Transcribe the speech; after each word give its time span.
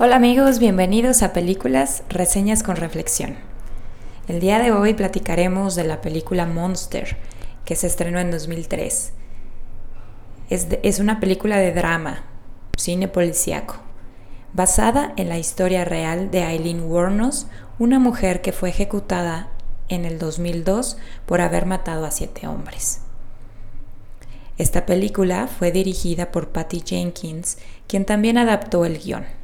Hola 0.00 0.14
amigos, 0.14 0.60
bienvenidos 0.60 1.24
a 1.24 1.32
Películas, 1.32 2.04
Reseñas 2.08 2.62
con 2.62 2.76
Reflexión. 2.76 3.34
El 4.28 4.38
día 4.38 4.60
de 4.60 4.70
hoy 4.70 4.94
platicaremos 4.94 5.74
de 5.74 5.82
la 5.82 6.00
película 6.00 6.46
Monster, 6.46 7.16
que 7.64 7.74
se 7.74 7.88
estrenó 7.88 8.20
en 8.20 8.30
2003. 8.30 9.12
Es, 10.50 11.00
una 11.00 11.18
película 11.18 11.56
de 11.56 11.72
drama, 11.72 12.22
cine 12.76 13.08
policíaco, 13.08 13.74
basada 14.52 15.14
en 15.16 15.28
la 15.28 15.38
historia 15.38 15.84
real 15.84 16.30
de 16.30 16.44
Eileen 16.44 16.84
Wuornos, 16.84 17.48
una 17.80 17.98
mujer 17.98 18.40
que 18.40 18.52
fue 18.52 18.68
ejecutada 18.68 19.48
en 19.88 20.04
el 20.04 20.20
2002 20.20 20.96
por 21.26 21.40
haber 21.40 21.66
matado 21.66 22.04
a 22.04 22.12
siete 22.12 22.46
hombres. 22.46 23.00
Esta 24.58 24.86
película 24.86 25.48
fue 25.48 25.72
dirigida 25.72 26.30
por 26.30 26.50
Patty 26.50 26.84
Jenkins, 26.86 27.58
quien 27.88 28.04
también 28.04 28.38
adaptó 28.38 28.84
el 28.84 29.00
guion. 29.00 29.37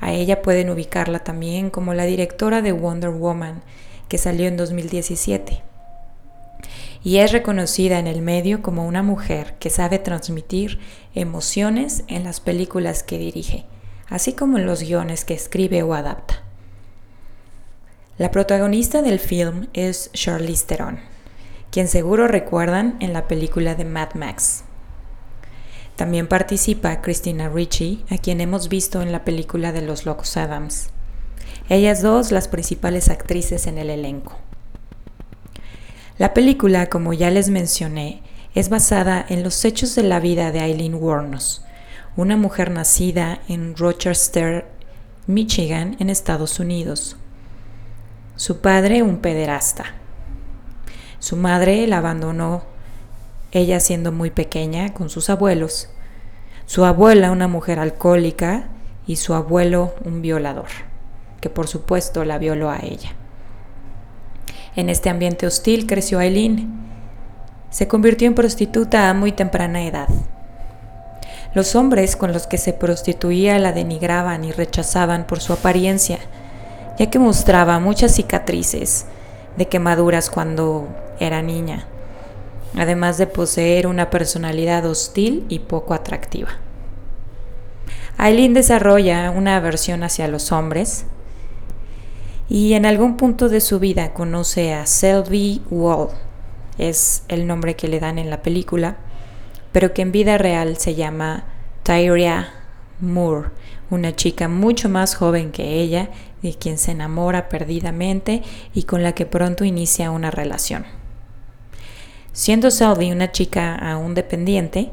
A 0.00 0.12
ella 0.12 0.42
pueden 0.42 0.70
ubicarla 0.70 1.20
también 1.20 1.70
como 1.70 1.94
la 1.94 2.04
directora 2.04 2.62
de 2.62 2.72
Wonder 2.72 3.10
Woman, 3.10 3.62
que 4.08 4.18
salió 4.18 4.46
en 4.46 4.56
2017. 4.56 5.62
Y 7.02 7.18
es 7.18 7.32
reconocida 7.32 7.98
en 7.98 8.06
el 8.06 8.22
medio 8.22 8.62
como 8.62 8.86
una 8.86 9.02
mujer 9.02 9.54
que 9.58 9.70
sabe 9.70 9.98
transmitir 9.98 10.78
emociones 11.14 12.04
en 12.08 12.24
las 12.24 12.40
películas 12.40 13.02
que 13.02 13.18
dirige, 13.18 13.64
así 14.08 14.32
como 14.32 14.58
en 14.58 14.66
los 14.66 14.82
guiones 14.82 15.24
que 15.24 15.34
escribe 15.34 15.82
o 15.82 15.94
adapta. 15.94 16.42
La 18.18 18.32
protagonista 18.32 19.00
del 19.00 19.20
film 19.20 19.68
es 19.74 20.10
Charlize 20.12 20.66
Theron, 20.66 20.98
quien 21.70 21.86
seguro 21.86 22.26
recuerdan 22.26 22.96
en 23.00 23.12
la 23.12 23.28
película 23.28 23.76
de 23.76 23.84
Mad 23.84 24.14
Max. 24.14 24.64
También 25.98 26.28
participa 26.28 27.00
Christina 27.00 27.48
Ricci, 27.48 28.04
a 28.08 28.18
quien 28.18 28.40
hemos 28.40 28.68
visto 28.68 29.02
en 29.02 29.10
la 29.10 29.24
película 29.24 29.72
de 29.72 29.82
Los 29.82 30.06
Locos 30.06 30.36
Adams. 30.36 30.90
Ellas 31.68 32.02
dos 32.02 32.30
las 32.30 32.46
principales 32.46 33.08
actrices 33.08 33.66
en 33.66 33.78
el 33.78 33.90
elenco. 33.90 34.38
La 36.16 36.34
película, 36.34 36.88
como 36.88 37.14
ya 37.14 37.32
les 37.32 37.50
mencioné, 37.50 38.22
es 38.54 38.68
basada 38.68 39.26
en 39.28 39.42
los 39.42 39.64
hechos 39.64 39.96
de 39.96 40.04
la 40.04 40.20
vida 40.20 40.52
de 40.52 40.60
Eileen 40.60 40.94
Wuornos, 40.94 41.64
una 42.16 42.36
mujer 42.36 42.70
nacida 42.70 43.40
en 43.48 43.76
Rochester, 43.76 44.66
Michigan, 45.26 45.96
en 45.98 46.10
Estados 46.10 46.60
Unidos. 46.60 47.16
Su 48.36 48.60
padre 48.60 49.02
un 49.02 49.16
pederasta. 49.16 49.96
Su 51.18 51.34
madre 51.34 51.88
la 51.88 51.98
abandonó, 51.98 52.62
ella 53.52 53.80
siendo 53.80 54.12
muy 54.12 54.30
pequeña, 54.30 54.92
con 54.92 55.10
sus 55.10 55.30
abuelos. 55.30 55.88
Su 56.66 56.84
abuela 56.84 57.30
una 57.30 57.48
mujer 57.48 57.78
alcohólica 57.78 58.68
y 59.06 59.16
su 59.16 59.34
abuelo 59.34 59.94
un 60.04 60.20
violador, 60.20 60.68
que 61.40 61.48
por 61.48 61.66
supuesto 61.66 62.24
la 62.24 62.38
violó 62.38 62.70
a 62.70 62.78
ella. 62.82 63.12
En 64.76 64.90
este 64.90 65.10
ambiente 65.10 65.46
hostil 65.46 65.86
creció 65.86 66.18
Aileen. 66.18 66.68
Se 67.70 67.88
convirtió 67.88 68.28
en 68.28 68.34
prostituta 68.34 69.08
a 69.08 69.14
muy 69.14 69.32
temprana 69.32 69.84
edad. 69.84 70.08
Los 71.54 71.74
hombres 71.74 72.14
con 72.14 72.32
los 72.32 72.46
que 72.46 72.58
se 72.58 72.74
prostituía 72.74 73.58
la 73.58 73.72
denigraban 73.72 74.44
y 74.44 74.52
rechazaban 74.52 75.26
por 75.26 75.40
su 75.40 75.52
apariencia, 75.54 76.18
ya 76.98 77.10
que 77.10 77.18
mostraba 77.18 77.80
muchas 77.80 78.14
cicatrices 78.14 79.06
de 79.56 79.66
quemaduras 79.66 80.30
cuando 80.30 80.88
era 81.18 81.42
niña, 81.42 81.86
además 82.76 83.18
de 83.18 83.26
poseer 83.26 83.86
una 83.86 84.10
personalidad 84.10 84.84
hostil 84.86 85.44
y 85.48 85.60
poco 85.60 85.94
atractiva. 85.94 86.50
Aileen 88.16 88.54
desarrolla 88.54 89.30
una 89.30 89.56
aversión 89.56 90.02
hacia 90.02 90.28
los 90.28 90.50
hombres 90.50 91.06
y 92.48 92.74
en 92.74 92.86
algún 92.86 93.16
punto 93.16 93.48
de 93.48 93.60
su 93.60 93.78
vida 93.78 94.12
conoce 94.12 94.74
a 94.74 94.86
Selby 94.86 95.62
Wall, 95.70 96.08
es 96.78 97.24
el 97.28 97.46
nombre 97.46 97.76
que 97.76 97.88
le 97.88 98.00
dan 98.00 98.18
en 98.18 98.30
la 98.30 98.42
película, 98.42 98.96
pero 99.72 99.92
que 99.92 100.02
en 100.02 100.12
vida 100.12 100.38
real 100.38 100.76
se 100.78 100.94
llama 100.94 101.44
Tyria 101.82 102.52
Moore, 103.00 103.50
una 103.90 104.14
chica 104.16 104.48
mucho 104.48 104.88
más 104.88 105.14
joven 105.14 105.50
que 105.50 105.80
ella, 105.80 106.10
de 106.42 106.54
quien 106.54 106.78
se 106.78 106.92
enamora 106.92 107.48
perdidamente 107.48 108.42
y 108.72 108.84
con 108.84 109.02
la 109.02 109.12
que 109.12 109.26
pronto 109.26 109.64
inicia 109.64 110.10
una 110.10 110.30
relación. 110.30 110.97
Siendo 112.32 112.70
Selby 112.70 113.10
una 113.10 113.32
chica 113.32 113.74
aún 113.74 114.14
dependiente, 114.14 114.90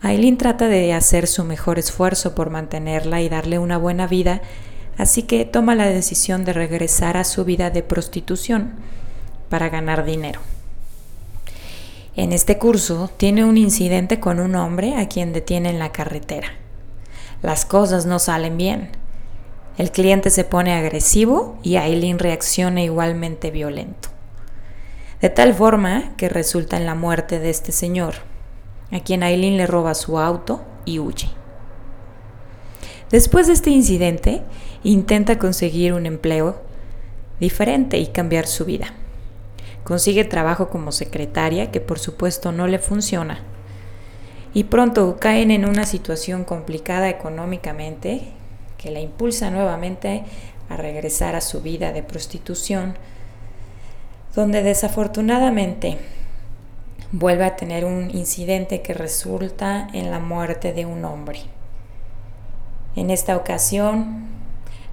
Aileen 0.00 0.36
trata 0.36 0.68
de 0.68 0.92
hacer 0.92 1.26
su 1.26 1.44
mejor 1.44 1.78
esfuerzo 1.78 2.34
por 2.34 2.50
mantenerla 2.50 3.20
y 3.22 3.28
darle 3.28 3.58
una 3.58 3.78
buena 3.78 4.06
vida, 4.06 4.42
así 4.98 5.22
que 5.22 5.44
toma 5.44 5.74
la 5.74 5.88
decisión 5.88 6.44
de 6.44 6.52
regresar 6.52 7.16
a 7.16 7.24
su 7.24 7.44
vida 7.44 7.70
de 7.70 7.82
prostitución 7.82 8.74
para 9.48 9.70
ganar 9.70 10.04
dinero. 10.04 10.40
En 12.16 12.32
este 12.32 12.58
curso 12.58 13.10
tiene 13.16 13.44
un 13.44 13.56
incidente 13.56 14.20
con 14.20 14.38
un 14.38 14.54
hombre 14.54 14.94
a 14.96 15.08
quien 15.08 15.32
detiene 15.32 15.70
en 15.70 15.78
la 15.78 15.90
carretera. 15.90 16.48
Las 17.42 17.64
cosas 17.64 18.06
no 18.06 18.18
salen 18.18 18.56
bien. 18.56 18.90
El 19.78 19.90
cliente 19.90 20.30
se 20.30 20.44
pone 20.44 20.74
agresivo 20.74 21.58
y 21.62 21.76
Aileen 21.76 22.20
reacciona 22.20 22.82
igualmente 22.82 23.50
violento. 23.50 24.13
De 25.24 25.30
tal 25.30 25.54
forma 25.54 26.14
que 26.18 26.28
resulta 26.28 26.76
en 26.76 26.84
la 26.84 26.94
muerte 26.94 27.38
de 27.38 27.48
este 27.48 27.72
señor, 27.72 28.16
a 28.92 29.00
quien 29.00 29.22
Aileen 29.22 29.56
le 29.56 29.66
roba 29.66 29.94
su 29.94 30.18
auto 30.18 30.60
y 30.84 30.98
huye. 30.98 31.28
Después 33.10 33.46
de 33.46 33.54
este 33.54 33.70
incidente, 33.70 34.42
intenta 34.82 35.38
conseguir 35.38 35.94
un 35.94 36.04
empleo 36.04 36.60
diferente 37.40 37.96
y 37.96 38.08
cambiar 38.08 38.46
su 38.46 38.66
vida. 38.66 38.92
Consigue 39.82 40.24
trabajo 40.24 40.68
como 40.68 40.92
secretaria, 40.92 41.70
que 41.70 41.80
por 41.80 41.98
supuesto 41.98 42.52
no 42.52 42.66
le 42.66 42.78
funciona. 42.78 43.40
Y 44.52 44.64
pronto 44.64 45.16
caen 45.18 45.50
en 45.50 45.64
una 45.64 45.86
situación 45.86 46.44
complicada 46.44 47.08
económicamente 47.08 48.24
que 48.76 48.90
la 48.90 49.00
impulsa 49.00 49.50
nuevamente 49.50 50.24
a 50.68 50.76
regresar 50.76 51.34
a 51.34 51.40
su 51.40 51.62
vida 51.62 51.92
de 51.92 52.02
prostitución, 52.02 52.98
donde 54.34 54.62
desafortunadamente 54.62 55.98
vuelve 57.12 57.44
a 57.44 57.56
tener 57.56 57.84
un 57.84 58.10
incidente 58.10 58.82
que 58.82 58.94
resulta 58.94 59.88
en 59.92 60.10
la 60.10 60.18
muerte 60.18 60.72
de 60.72 60.86
un 60.86 61.04
hombre. 61.04 61.40
En 62.96 63.10
esta 63.10 63.36
ocasión 63.36 64.26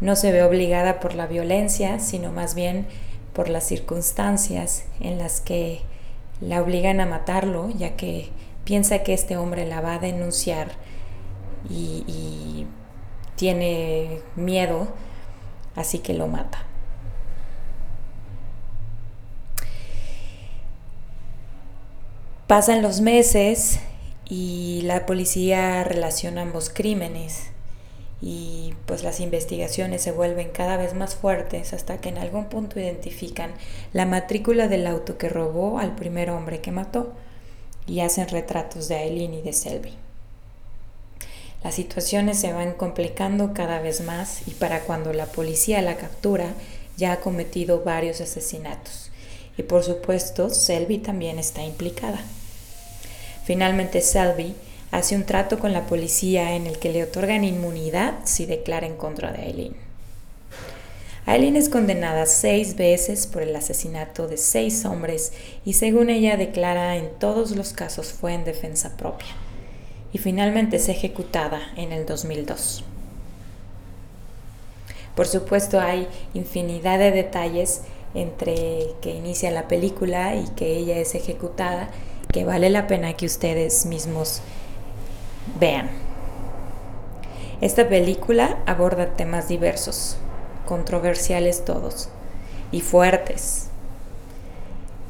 no 0.00 0.16
se 0.16 0.32
ve 0.32 0.42
obligada 0.42 1.00
por 1.00 1.14
la 1.14 1.26
violencia, 1.26 1.98
sino 2.00 2.32
más 2.32 2.54
bien 2.54 2.86
por 3.32 3.48
las 3.48 3.64
circunstancias 3.64 4.84
en 5.00 5.18
las 5.18 5.40
que 5.40 5.82
la 6.40 6.60
obligan 6.62 7.00
a 7.00 7.06
matarlo, 7.06 7.70
ya 7.70 7.96
que 7.96 8.30
piensa 8.64 9.00
que 9.00 9.14
este 9.14 9.36
hombre 9.36 9.66
la 9.66 9.80
va 9.80 9.94
a 9.94 9.98
denunciar 9.98 10.68
y, 11.68 12.04
y 12.06 12.66
tiene 13.36 14.20
miedo, 14.36 14.88
así 15.74 16.00
que 16.00 16.14
lo 16.14 16.26
mata. 16.26 16.67
Pasan 22.48 22.80
los 22.80 23.02
meses 23.02 23.78
y 24.26 24.80
la 24.84 25.04
policía 25.04 25.84
relaciona 25.84 26.40
ambos 26.40 26.70
crímenes 26.70 27.48
y 28.22 28.72
pues 28.86 29.02
las 29.02 29.20
investigaciones 29.20 30.00
se 30.00 30.12
vuelven 30.12 30.48
cada 30.48 30.78
vez 30.78 30.94
más 30.94 31.14
fuertes 31.14 31.74
hasta 31.74 31.98
que 31.98 32.08
en 32.08 32.16
algún 32.16 32.46
punto 32.46 32.80
identifican 32.80 33.50
la 33.92 34.06
matrícula 34.06 34.66
del 34.66 34.86
auto 34.86 35.18
que 35.18 35.28
robó 35.28 35.78
al 35.78 35.94
primer 35.94 36.30
hombre 36.30 36.62
que 36.62 36.72
mató 36.72 37.12
y 37.86 38.00
hacen 38.00 38.28
retratos 38.28 38.88
de 38.88 38.96
Aileen 38.96 39.34
y 39.34 39.42
de 39.42 39.52
Selby. 39.52 39.92
Las 41.62 41.74
situaciones 41.74 42.38
se 42.40 42.54
van 42.54 42.72
complicando 42.72 43.52
cada 43.52 43.78
vez 43.82 44.00
más 44.00 44.48
y 44.48 44.52
para 44.52 44.80
cuando 44.84 45.12
la 45.12 45.26
policía 45.26 45.82
la 45.82 45.98
captura 45.98 46.54
ya 46.96 47.12
ha 47.12 47.20
cometido 47.20 47.84
varios 47.84 48.22
asesinatos. 48.22 49.10
Y 49.58 49.64
por 49.64 49.84
supuesto, 49.84 50.48
Selby 50.48 50.96
también 50.96 51.38
está 51.38 51.62
implicada. 51.62 52.24
Finalmente, 53.48 54.02
Selby 54.02 54.54
hace 54.90 55.16
un 55.16 55.24
trato 55.24 55.58
con 55.58 55.72
la 55.72 55.86
policía 55.86 56.54
en 56.54 56.66
el 56.66 56.78
que 56.78 56.92
le 56.92 57.02
otorgan 57.02 57.44
inmunidad 57.44 58.12
si 58.24 58.44
declara 58.44 58.86
en 58.86 58.96
contra 58.96 59.32
de 59.32 59.40
Aileen. 59.40 59.74
Aileen 61.24 61.56
es 61.56 61.70
condenada 61.70 62.26
seis 62.26 62.76
veces 62.76 63.26
por 63.26 63.40
el 63.40 63.56
asesinato 63.56 64.28
de 64.28 64.36
seis 64.36 64.84
hombres 64.84 65.32
y 65.64 65.72
según 65.72 66.10
ella 66.10 66.36
declara 66.36 66.96
en 66.96 67.08
todos 67.18 67.52
los 67.52 67.72
casos 67.72 68.12
fue 68.12 68.34
en 68.34 68.44
defensa 68.44 68.98
propia 68.98 69.28
y 70.12 70.18
finalmente 70.18 70.76
es 70.76 70.90
ejecutada 70.90 71.72
en 71.74 71.92
el 71.92 72.04
2002. 72.04 72.84
Por 75.14 75.26
supuesto 75.26 75.80
hay 75.80 76.06
infinidad 76.34 76.98
de 76.98 77.12
detalles 77.12 77.80
entre 78.12 78.88
que 79.00 79.14
inicia 79.14 79.50
la 79.50 79.68
película 79.68 80.36
y 80.36 80.44
que 80.48 80.76
ella 80.76 80.98
es 80.98 81.14
ejecutada 81.14 81.88
que 82.32 82.44
vale 82.44 82.70
la 82.70 82.86
pena 82.86 83.14
que 83.14 83.26
ustedes 83.26 83.86
mismos 83.86 84.40
vean. 85.58 85.90
Esta 87.60 87.88
película 87.88 88.58
aborda 88.66 89.16
temas 89.16 89.48
diversos, 89.48 90.16
controversiales 90.66 91.64
todos 91.64 92.08
y 92.70 92.82
fuertes. 92.82 93.68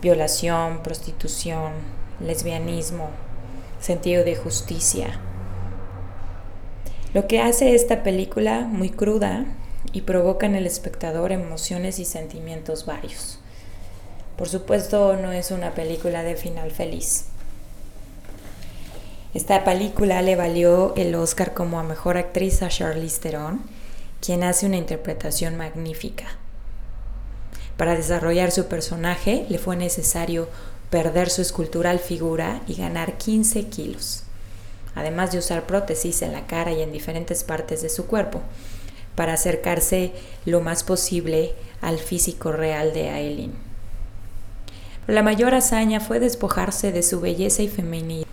Violación, 0.00 0.82
prostitución, 0.82 1.72
lesbianismo, 2.20 3.10
sentido 3.80 4.24
de 4.24 4.36
justicia. 4.36 5.20
Lo 7.14 7.26
que 7.26 7.40
hace 7.40 7.74
esta 7.74 8.02
película 8.02 8.60
muy 8.60 8.90
cruda 8.90 9.44
y 9.92 10.02
provoca 10.02 10.46
en 10.46 10.54
el 10.54 10.66
espectador 10.66 11.32
emociones 11.32 11.98
y 11.98 12.04
sentimientos 12.04 12.86
varios. 12.86 13.40
Por 14.38 14.48
supuesto, 14.48 15.16
no 15.16 15.32
es 15.32 15.50
una 15.50 15.74
película 15.74 16.22
de 16.22 16.36
final 16.36 16.70
feliz. 16.70 17.24
Esta 19.34 19.64
película 19.64 20.22
le 20.22 20.36
valió 20.36 20.94
el 20.96 21.14
Oscar 21.16 21.52
como 21.54 21.80
a 21.80 21.82
mejor 21.82 22.16
actriz 22.16 22.62
a 22.62 22.68
Charlize 22.68 23.20
Theron 23.20 23.60
quien 24.20 24.42
hace 24.42 24.66
una 24.66 24.76
interpretación 24.76 25.56
magnífica. 25.56 26.24
Para 27.76 27.94
desarrollar 27.94 28.50
su 28.50 28.66
personaje 28.66 29.44
le 29.48 29.58
fue 29.58 29.76
necesario 29.76 30.48
perder 30.90 31.30
su 31.30 31.42
escultural 31.42 31.98
figura 31.98 32.62
y 32.66 32.74
ganar 32.74 33.18
15 33.18 33.66
kilos, 33.66 34.22
además 34.94 35.32
de 35.32 35.38
usar 35.38 35.66
prótesis 35.66 36.22
en 36.22 36.32
la 36.32 36.46
cara 36.46 36.72
y 36.72 36.80
en 36.80 36.92
diferentes 36.92 37.44
partes 37.44 37.82
de 37.82 37.88
su 37.88 38.06
cuerpo, 38.06 38.40
para 39.14 39.34
acercarse 39.34 40.12
lo 40.44 40.60
más 40.60 40.84
posible 40.84 41.54
al 41.80 41.98
físico 41.98 42.52
real 42.52 42.92
de 42.92 43.10
Aileen. 43.10 43.67
La 45.08 45.24
mayor 45.24 45.54
hazaña 45.54 45.98
fue 45.98 46.20
despojarse 46.20 46.92
de 46.92 47.02
su 47.02 47.20
belleza 47.20 47.62
y 47.62 47.68
feminidad 47.68 48.28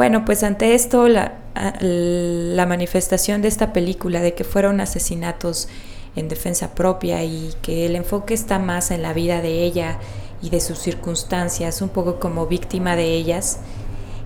bueno, 0.00 0.24
pues 0.24 0.42
ante 0.44 0.74
esto, 0.74 1.08
la, 1.08 1.34
la, 1.80 2.64
manifestación 2.64 3.42
de 3.42 3.48
esta 3.48 3.74
película 3.74 4.22
de 4.22 4.32
que 4.32 4.44
fueron 4.44 4.80
asesinatos 4.80 5.68
en 6.16 6.30
defensa 6.30 6.74
propia 6.74 7.22
y 7.22 7.52
que 7.60 7.84
el 7.84 7.96
enfoque 7.96 8.32
está 8.32 8.58
más 8.58 8.92
en 8.92 9.02
la 9.02 9.12
vida 9.12 9.42
de 9.42 9.62
ella 9.62 9.98
y 10.40 10.48
de 10.48 10.60
sus 10.60 10.78
circunstancias, 10.78 11.82
un 11.82 11.90
poco 11.90 12.18
como 12.18 12.46
víctima 12.46 12.96
de 12.96 13.12
ellas, 13.12 13.58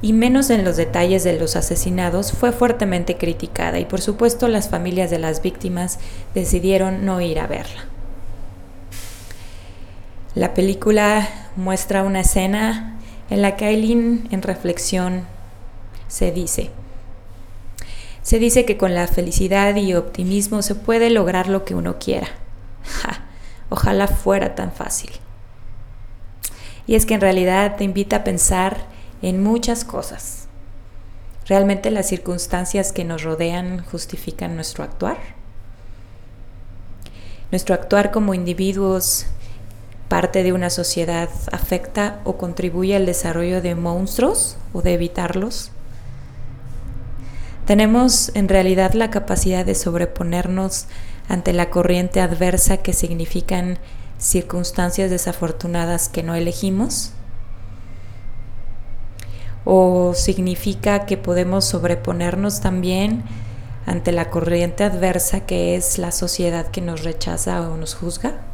y 0.01 0.13
menos 0.13 0.51
en 0.51 0.65
los 0.65 0.77
detalles 0.77 1.25
de 1.25 1.39
los 1.41 1.57
asesinados, 1.57 2.31
fue 2.31 2.53
fuertemente 2.53 3.17
criticada 3.17 3.81
y 3.81 3.85
por 3.85 4.01
supuesto 4.01 4.47
las 4.47 4.69
familias 4.69 5.11
de 5.11 5.19
las 5.19 5.43
víctimas 5.43 5.99
decidieron 6.35 7.05
no 7.05 7.21
ir 7.21 7.41
a 7.41 7.49
verla. 7.49 7.94
La 10.35 10.53
película 10.53 11.29
muestra 11.55 12.03
una 12.03 12.21
escena 12.21 12.99
en 13.31 13.41
la 13.41 13.55
que 13.55 13.67
Aileen 13.67 14.27
en 14.33 14.43
reflexión 14.43 15.27
se 16.09 16.33
dice. 16.33 16.73
Se 18.23 18.41
dice 18.41 18.65
que 18.65 18.77
con 18.77 18.95
la 18.95 19.07
felicidad 19.07 19.77
y 19.77 19.95
optimismo 19.95 20.63
se 20.63 20.75
puede 20.75 21.11
lograr 21.11 21.49
lo 21.49 21.65
que 21.65 21.77
uno 21.77 22.01
quiera. 22.01 22.27
ojalá 23.69 24.09
fuera 24.09 24.57
tan 24.57 24.73
fácil. 24.73 25.11
Y 26.89 26.97
es 26.97 27.07
que 27.07 27.15
en 27.15 27.21
realidad 27.21 27.77
te 27.77 27.85
invita 27.85 28.17
a 28.17 28.25
pensar 28.25 28.87
en 29.23 29.41
muchas 29.41 29.85
cosas. 29.85 30.49
¿Realmente 31.47 31.93
las 31.93 32.09
circunstancias 32.09 32.91
que 32.91 33.05
nos 33.05 33.23
rodean 33.23 33.85
justifican 33.85 34.57
nuestro 34.57 34.83
actuar? 34.83 35.19
¿Nuestro 37.53 37.75
actuar 37.75 38.11
como 38.11 38.35
individuos, 38.35 39.27
parte 40.15 40.45
de 40.45 40.53
una 40.53 40.71
sociedad, 40.71 41.29
afecta 41.51 42.21
o 42.23 42.37
contribuye 42.37 42.95
al 42.95 43.05
desarrollo 43.05 43.61
de 43.61 43.75
monstruos 43.75 44.57
o 44.73 44.81
de 44.81 44.95
evitarlos? 44.95 45.73
Tenemos 47.67 48.31
en 48.37 48.49
realidad 48.49 48.93
la 48.93 49.11
capacidad 49.11 49.67
de 49.67 49.75
sobreponernos 49.75 50.87
ante 51.29 51.53
la 51.53 51.69
corriente 51.69 52.21
adversa 52.21 52.77
que 52.77 52.93
significan 52.93 53.81
circunstancias 54.17 55.11
desafortunadas 55.11 56.09
que 56.09 56.23
no 56.23 56.37
elegimos? 56.37 57.11
¿O 59.65 60.13
significa 60.15 61.07
que 61.07 61.17
podemos 61.17 61.65
sobreponernos 61.65 62.61
también 62.61 63.25
ante 63.85 64.13
la 64.13 64.31
corriente 64.31 64.85
adversa 64.85 65.41
que 65.41 65.75
es 65.75 65.99
la 65.99 66.13
sociedad 66.13 66.69
que 66.69 66.83
nos 66.83 67.03
rechaza 67.03 67.69
o 67.69 67.77
nos 67.77 67.97
juzga? 67.97 68.54